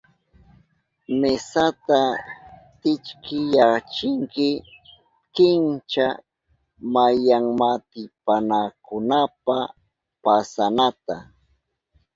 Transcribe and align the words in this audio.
Mesata 1.19 1.99
kichkiyachinki 2.81 4.49
kincha 5.35 6.07
mayanmaatipanankunapa 6.93 9.57
pasanata. 10.23 11.15